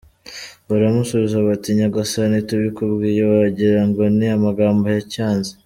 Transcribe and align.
Baramusubiza 0.69 1.37
bati 1.47 1.69
“Nyagasani 1.77 2.37
tubikubwiye 2.47 3.21
wagira 3.31 3.81
ngo 3.87 4.01
ni 4.17 4.27
amagambo 4.37 4.85
ya 4.95 5.03
cyanzi. 5.13 5.51